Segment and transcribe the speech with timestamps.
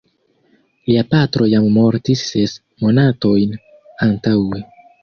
[0.91, 3.57] Lia patro jam mortis ses monatojn
[4.11, 4.69] antaŭe.